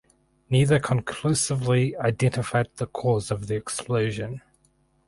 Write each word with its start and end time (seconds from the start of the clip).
Neither 0.49 0.79
conclusively 0.79 1.95
identified 1.95 2.69
the 2.77 2.87
cause 2.87 3.29
of 3.29 3.45
the 3.45 3.53
explosion. 3.55 4.41